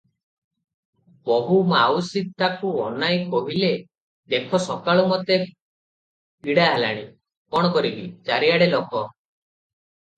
[1.29, 3.71] ବୋହୂମାଉସୀ ତାକୁ ଅନାଇ କହିଲେ,
[4.35, 7.09] "ଦେଖ ସକାଳୁ ମୋତେ ପୀଡ଼ା ହେଲାଣି,
[7.55, 9.09] କଣ କରିବି, ଚାରିଆଡ଼େ ଲୋକ।